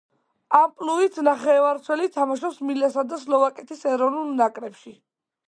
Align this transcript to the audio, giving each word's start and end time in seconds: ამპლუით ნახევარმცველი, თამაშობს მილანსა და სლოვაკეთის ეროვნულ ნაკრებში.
ამპლუით 0.59 1.19
ნახევარმცველი, 1.27 2.07
თამაშობს 2.15 2.57
მილანსა 2.71 3.05
და 3.13 3.21
სლოვაკეთის 3.27 3.87
ეროვნულ 3.93 4.35
ნაკრებში. 4.43 4.99